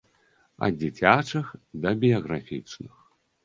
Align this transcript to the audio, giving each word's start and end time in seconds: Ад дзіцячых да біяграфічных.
Ад 0.67 0.79
дзіцячых 0.79 1.53
да 1.87 1.95
біяграфічных. 2.07 2.93